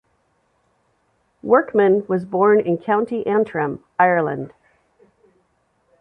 [1.43, 4.51] Workman was born in County Antrim, Ireland.